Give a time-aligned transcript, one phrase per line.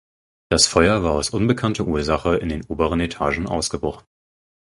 [0.49, 4.07] Das Feuer war aus unbekannter Ursache in den oberen Etagen ausgebrochen.